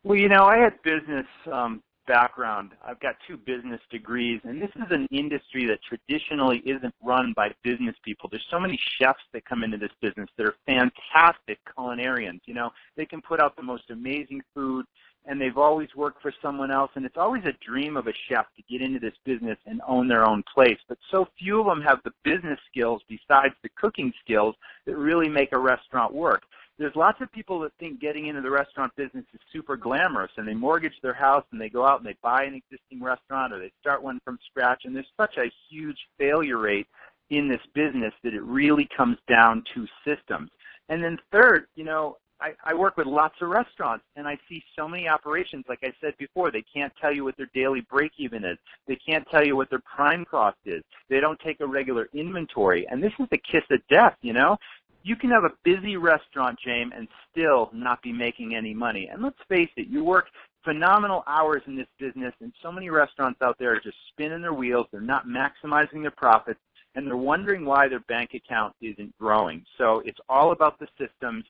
Well, 0.04 0.18
you 0.18 0.28
know, 0.28 0.44
I 0.44 0.58
had 0.58 0.80
business 0.82 1.26
um, 1.52 1.82
background. 2.06 2.72
I've 2.84 3.00
got 3.00 3.16
two 3.26 3.36
business 3.36 3.80
degrees, 3.90 4.40
and 4.44 4.60
this 4.60 4.70
is 4.76 4.90
an 4.90 5.06
industry 5.10 5.66
that 5.66 5.78
traditionally 5.82 6.58
isn't 6.64 6.94
run 7.02 7.32
by 7.36 7.50
business 7.62 7.94
people. 8.04 8.28
There's 8.30 8.46
so 8.50 8.58
many 8.58 8.78
chefs 9.00 9.22
that 9.32 9.44
come 9.44 9.62
into 9.62 9.78
this 9.78 9.92
business 10.00 10.28
that 10.36 10.46
are 10.46 10.54
fantastic 10.66 11.58
culinarians. 11.76 12.40
You 12.46 12.54
know, 12.54 12.70
they 12.96 13.06
can 13.06 13.20
put 13.20 13.40
out 13.40 13.56
the 13.56 13.62
most 13.62 13.90
amazing 13.90 14.42
food 14.54 14.86
and 15.26 15.40
they've 15.40 15.58
always 15.58 15.88
worked 15.94 16.20
for 16.20 16.32
someone 16.42 16.70
else 16.70 16.90
and 16.94 17.04
it's 17.04 17.16
always 17.16 17.44
a 17.44 17.64
dream 17.64 17.96
of 17.96 18.06
a 18.06 18.12
chef 18.28 18.46
to 18.56 18.62
get 18.68 18.82
into 18.82 18.98
this 18.98 19.14
business 19.24 19.58
and 19.66 19.80
own 19.86 20.08
their 20.08 20.26
own 20.26 20.42
place. 20.52 20.78
But 20.88 20.98
so 21.10 21.28
few 21.38 21.60
of 21.60 21.66
them 21.66 21.82
have 21.82 22.00
the 22.04 22.12
business 22.24 22.58
skills 22.70 23.02
besides 23.08 23.54
the 23.62 23.68
cooking 23.76 24.12
skills 24.24 24.54
that 24.86 24.96
really 24.96 25.28
make 25.28 25.52
a 25.52 25.58
restaurant 25.58 26.12
work. 26.12 26.42
There's 26.78 26.96
lots 26.96 27.20
of 27.20 27.30
people 27.30 27.60
that 27.60 27.72
think 27.78 28.00
getting 28.00 28.26
into 28.26 28.40
the 28.40 28.50
restaurant 28.50 28.96
business 28.96 29.24
is 29.32 29.40
super 29.52 29.76
glamorous 29.76 30.32
and 30.36 30.48
they 30.48 30.54
mortgage 30.54 30.98
their 31.02 31.14
house 31.14 31.44
and 31.52 31.60
they 31.60 31.68
go 31.68 31.86
out 31.86 32.00
and 32.00 32.06
they 32.06 32.16
buy 32.22 32.44
an 32.44 32.54
existing 32.54 33.02
restaurant 33.02 33.52
or 33.52 33.58
they 33.58 33.70
start 33.80 34.02
one 34.02 34.20
from 34.24 34.38
scratch 34.50 34.82
and 34.84 34.96
there's 34.96 35.06
such 35.16 35.36
a 35.36 35.52
huge 35.70 35.98
failure 36.18 36.58
rate 36.58 36.88
in 37.30 37.48
this 37.48 37.60
business 37.74 38.12
that 38.24 38.34
it 38.34 38.42
really 38.42 38.88
comes 38.96 39.16
down 39.28 39.62
to 39.74 39.86
systems. 40.04 40.50
And 40.88 41.02
then 41.02 41.18
third, 41.30 41.66
you 41.74 41.84
know, 41.84 42.16
I, 42.42 42.54
I 42.64 42.74
work 42.74 42.96
with 42.96 43.06
lots 43.06 43.36
of 43.40 43.48
restaurants 43.48 44.04
and 44.16 44.26
I 44.26 44.36
see 44.48 44.62
so 44.76 44.88
many 44.88 45.08
operations, 45.08 45.64
like 45.68 45.78
I 45.84 45.92
said 46.00 46.14
before, 46.18 46.50
they 46.50 46.64
can't 46.74 46.92
tell 47.00 47.14
you 47.14 47.24
what 47.24 47.36
their 47.36 47.50
daily 47.54 47.82
break 47.88 48.12
even 48.18 48.44
is. 48.44 48.58
They 48.88 48.96
can't 48.96 49.26
tell 49.30 49.46
you 49.46 49.56
what 49.56 49.70
their 49.70 49.82
prime 49.94 50.24
cost 50.24 50.58
is. 50.64 50.82
They 51.08 51.20
don't 51.20 51.38
take 51.40 51.60
a 51.60 51.66
regular 51.66 52.08
inventory. 52.12 52.86
And 52.90 53.02
this 53.02 53.12
is 53.20 53.26
the 53.30 53.38
kiss 53.38 53.62
of 53.70 53.80
death, 53.88 54.16
you 54.22 54.32
know? 54.32 54.56
You 55.04 55.16
can 55.16 55.30
have 55.30 55.44
a 55.44 55.52
busy 55.64 55.96
restaurant, 55.96 56.58
James, 56.64 56.92
and 56.96 57.08
still 57.30 57.70
not 57.72 58.02
be 58.02 58.12
making 58.12 58.54
any 58.54 58.74
money. 58.74 59.08
And 59.12 59.22
let's 59.22 59.38
face 59.48 59.70
it, 59.76 59.88
you 59.88 60.04
work 60.04 60.26
phenomenal 60.64 61.24
hours 61.26 61.62
in 61.66 61.76
this 61.76 61.88
business 61.98 62.34
and 62.40 62.52
so 62.62 62.70
many 62.70 62.90
restaurants 62.90 63.40
out 63.42 63.56
there 63.58 63.72
are 63.72 63.80
just 63.80 63.96
spinning 64.08 64.42
their 64.42 64.52
wheels. 64.52 64.86
They're 64.90 65.00
not 65.00 65.26
maximizing 65.26 66.02
their 66.02 66.12
profits 66.12 66.60
and 66.94 67.06
they're 67.06 67.16
wondering 67.16 67.64
why 67.64 67.88
their 67.88 68.00
bank 68.00 68.30
account 68.34 68.74
isn't 68.80 69.16
growing. 69.18 69.64
So 69.78 70.02
it's 70.04 70.20
all 70.28 70.52
about 70.52 70.78
the 70.78 70.86
systems. 70.98 71.44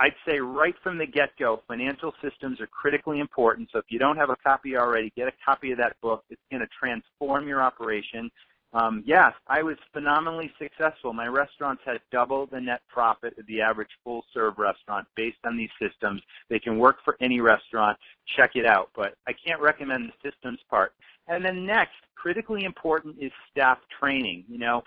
I'd 0.00 0.14
say 0.26 0.40
right 0.40 0.74
from 0.82 0.98
the 0.98 1.06
get-go, 1.06 1.62
financial 1.68 2.12
systems 2.20 2.60
are 2.60 2.66
critically 2.66 3.20
important. 3.20 3.68
So 3.72 3.78
if 3.78 3.84
you 3.88 3.98
don't 3.98 4.16
have 4.16 4.30
a 4.30 4.36
copy 4.36 4.76
already, 4.76 5.12
get 5.16 5.28
a 5.28 5.32
copy 5.44 5.70
of 5.70 5.78
that 5.78 5.96
book. 6.02 6.24
It's 6.30 6.42
going 6.50 6.62
to 6.62 6.68
transform 6.78 7.46
your 7.46 7.62
operation. 7.62 8.30
Um, 8.72 9.04
yes, 9.06 9.32
I 9.46 9.62
was 9.62 9.76
phenomenally 9.92 10.52
successful. 10.58 11.12
My 11.12 11.28
restaurants 11.28 11.82
had 11.86 12.00
double 12.10 12.46
the 12.46 12.60
net 12.60 12.80
profit 12.88 13.38
of 13.38 13.46
the 13.46 13.60
average 13.60 13.90
full-serve 14.02 14.58
restaurant 14.58 15.06
based 15.14 15.38
on 15.44 15.56
these 15.56 15.70
systems. 15.80 16.20
They 16.50 16.58
can 16.58 16.76
work 16.76 16.96
for 17.04 17.16
any 17.20 17.40
restaurant. 17.40 17.96
Check 18.36 18.56
it 18.56 18.66
out. 18.66 18.90
But 18.96 19.14
I 19.28 19.32
can't 19.32 19.60
recommend 19.60 20.10
the 20.10 20.28
systems 20.28 20.58
part. 20.68 20.92
And 21.28 21.44
then 21.44 21.64
next, 21.64 21.94
critically 22.16 22.64
important 22.64 23.16
is 23.20 23.30
staff 23.48 23.78
training. 24.00 24.44
You 24.48 24.58
know, 24.58 24.82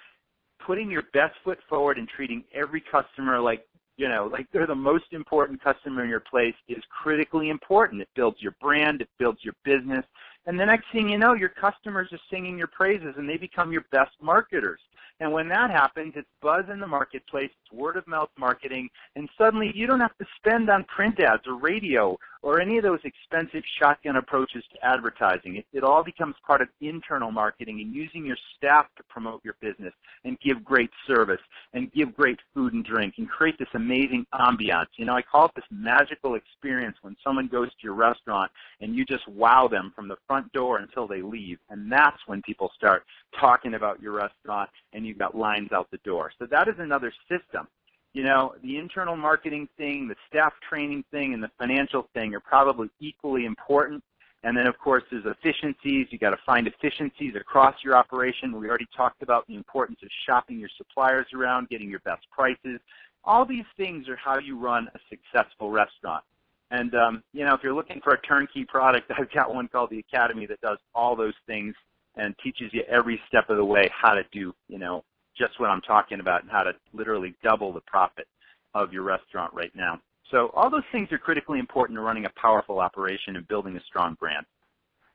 putting 0.59 0.91
your 0.91 1.03
best 1.13 1.35
foot 1.45 1.59
forward 1.69 1.97
and 1.97 2.09
treating 2.09 2.43
every 2.53 2.81
customer 2.81 3.39
like 3.39 3.65
you 3.97 4.07
know, 4.07 4.29
like 4.31 4.47
they're 4.51 4.67
the 4.67 4.75
most 4.75 5.05
important 5.11 5.61
customer 5.61 6.03
in 6.03 6.09
your 6.09 6.19
place 6.21 6.55
is 6.67 6.83
critically 6.89 7.49
important. 7.49 8.01
It 8.01 8.09
builds 8.15 8.41
your 8.41 8.55
brand, 8.61 9.01
it 9.01 9.09
builds 9.17 9.39
your 9.43 9.55
business, 9.65 10.05
and 10.45 10.57
the 10.57 10.65
next 10.65 10.85
thing 10.93 11.09
you 11.09 11.17
know, 11.17 11.33
your 11.33 11.49
customers 11.49 12.07
are 12.13 12.19
singing 12.31 12.57
your 12.57 12.67
praises 12.67 13.15
and 13.17 13.27
they 13.27 13.37
become 13.37 13.71
your 13.71 13.85
best 13.91 14.11
marketers. 14.21 14.79
And 15.19 15.31
when 15.31 15.47
that 15.49 15.71
happens, 15.71 16.13
it's 16.15 16.27
buzz 16.41 16.65
in 16.71 16.79
the 16.79 16.87
marketplace, 16.87 17.49
it's 17.49 17.71
word 17.71 17.97
of 17.97 18.07
mouth 18.07 18.29
marketing, 18.37 18.89
and 19.15 19.27
suddenly 19.37 19.71
you 19.73 19.87
don't 19.87 19.99
have 19.99 20.17
to 20.17 20.25
spend 20.37 20.69
on 20.69 20.83
print 20.83 21.19
ads 21.19 21.47
or 21.47 21.55
radio 21.55 22.17
or 22.43 22.61
any 22.61 22.77
of 22.77 22.83
those 22.83 22.99
expensive 23.03 23.63
shotgun 23.79 24.17
approaches 24.17 24.63
to 24.71 24.85
advertising. 24.85 25.57
It, 25.57 25.65
it 25.73 25.83
all 25.83 26.03
becomes 26.03 26.35
part 26.45 26.61
of 26.61 26.67
internal 26.81 27.31
marketing 27.31 27.81
and 27.81 27.93
using 27.93 28.25
your 28.25 28.37
staff 28.55 28.85
to 28.97 29.03
promote 29.09 29.43
your 29.43 29.55
business 29.59 29.93
and 30.23 30.39
give 30.39 30.63
great 30.63 30.91
service 31.07 31.41
and 31.73 31.91
give 31.93 32.15
great 32.15 32.39
food 32.53 32.73
and 32.73 32.85
drink 32.85 33.15
and 33.17 33.27
create 33.27 33.57
this 33.57 33.67
amazing 33.73 34.25
ambiance. 34.33 34.87
You 34.97 35.05
know, 35.05 35.15
I 35.15 35.23
call 35.23 35.45
it 35.45 35.51
this 35.55 35.65
magical 35.71 36.35
experience 36.35 36.97
when 37.01 37.15
someone 37.23 37.47
goes 37.47 37.69
to 37.69 37.83
your 37.83 37.95
restaurant 37.95 38.51
and 38.81 38.95
you 38.95 39.03
just 39.03 39.27
wow 39.27 39.67
them 39.67 39.91
from 39.95 40.07
the 40.07 40.17
front 40.27 40.51
door 40.53 40.77
until 40.77 41.07
they 41.07 41.21
leave. 41.21 41.57
And 41.69 41.91
that's 41.91 42.19
when 42.27 42.41
people 42.43 42.71
start 42.75 43.03
talking 43.39 43.73
about 43.73 44.01
your 44.01 44.13
restaurant 44.13 44.69
and 44.93 45.06
you've 45.07 45.17
got 45.17 45.35
lines 45.35 45.71
out 45.71 45.89
the 45.91 45.99
door. 46.03 46.31
So 46.39 46.45
that 46.47 46.67
is 46.67 46.75
another 46.77 47.11
system. 47.29 47.67
You 48.13 48.23
know, 48.23 48.55
the 48.63 48.77
internal 48.77 49.15
marketing 49.15 49.67
thing, 49.77 50.07
the 50.07 50.15
staff 50.27 50.53
training 50.67 51.03
thing, 51.11 51.33
and 51.33 51.43
the 51.43 51.51
financial 51.59 52.09
thing 52.13 52.33
are 52.33 52.39
probably 52.39 52.89
equally 52.99 53.45
important. 53.45 54.03
And 54.43 54.55
then, 54.55 54.67
of 54.67 54.77
course, 54.79 55.03
there's 55.11 55.25
efficiencies. 55.25 56.07
You've 56.09 56.21
got 56.21 56.29
to 56.29 56.39
find 56.45 56.67
efficiencies 56.67 57.35
across 57.35 57.75
your 57.83 57.95
operation. 57.95 58.57
We 58.57 58.69
already 58.69 58.87
talked 58.95 59.21
about 59.21 59.45
the 59.47 59.55
importance 59.55 59.99
of 60.03 60.09
shopping 60.25 60.59
your 60.59 60.69
suppliers 60.77 61.27
around, 61.33 61.69
getting 61.69 61.89
your 61.89 61.99
best 61.99 62.25
prices. 62.31 62.79
All 63.23 63.45
these 63.45 63.65
things 63.75 64.07
are 64.07 64.15
how 64.15 64.39
you 64.39 64.57
run 64.57 64.87
a 64.95 64.99
successful 65.09 65.69
restaurant. 65.69 66.23
And 66.71 66.93
um, 66.95 67.23
you 67.33 67.45
know, 67.45 67.53
if 67.55 67.61
you're 67.63 67.73
looking 67.73 68.01
for 68.01 68.13
a 68.13 68.21
turnkey 68.21 68.65
product, 68.65 69.11
I've 69.17 69.31
got 69.31 69.53
one 69.53 69.67
called 69.67 69.89
the 69.89 69.99
Academy 69.99 70.45
that 70.47 70.61
does 70.61 70.77
all 70.93 71.15
those 71.15 71.35
things 71.45 71.75
and 72.17 72.35
teaches 72.43 72.71
you 72.73 72.83
every 72.89 73.19
step 73.27 73.49
of 73.49 73.57
the 73.57 73.65
way 73.65 73.89
how 73.93 74.13
to 74.13 74.23
do, 74.31 74.53
you 74.67 74.79
know, 74.79 75.03
just 75.37 75.59
what 75.59 75.69
I'm 75.69 75.81
talking 75.81 76.19
about 76.19 76.41
and 76.41 76.51
how 76.51 76.63
to 76.63 76.73
literally 76.93 77.35
double 77.43 77.71
the 77.71 77.81
profit 77.81 78.27
of 78.73 78.91
your 78.91 79.03
restaurant 79.03 79.53
right 79.53 79.71
now. 79.75 79.99
So 80.31 80.51
all 80.55 80.69
those 80.69 80.83
things 80.91 81.11
are 81.11 81.17
critically 81.17 81.59
important 81.59 81.97
to 81.97 82.01
running 82.01 82.25
a 82.25 82.31
powerful 82.39 82.79
operation 82.79 83.35
and 83.35 83.47
building 83.47 83.77
a 83.77 83.81
strong 83.87 84.15
brand. 84.19 84.45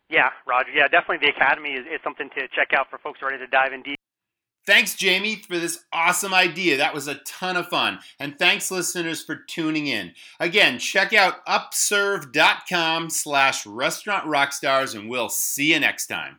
Yeah, 0.08 0.30
Roger. 0.46 0.70
Yeah, 0.74 0.88
definitely 0.88 1.26
the 1.26 1.34
Academy 1.36 1.70
is, 1.70 1.86
is 1.86 2.00
something 2.04 2.28
to 2.36 2.42
check 2.54 2.72
out 2.76 2.88
for 2.90 2.98
folks 2.98 3.20
ready 3.22 3.38
to 3.38 3.46
dive 3.46 3.72
in 3.72 3.82
deep. 3.82 3.98
Thanks, 4.64 4.94
Jamie, 4.94 5.36
for 5.36 5.58
this 5.58 5.84
awesome 5.92 6.32
idea. 6.32 6.76
That 6.76 6.94
was 6.94 7.08
a 7.08 7.16
ton 7.26 7.56
of 7.56 7.66
fun. 7.66 7.98
And 8.20 8.38
thanks, 8.38 8.70
listeners, 8.70 9.20
for 9.20 9.34
tuning 9.34 9.88
in. 9.88 10.12
Again, 10.38 10.78
check 10.78 11.12
out 11.12 11.38
upserve.com 11.48 13.10
slash 13.10 13.66
restaurant 13.66 14.26
rockstars, 14.26 14.94
and 14.94 15.10
we'll 15.10 15.30
see 15.30 15.72
you 15.72 15.80
next 15.80 16.06
time. 16.06 16.38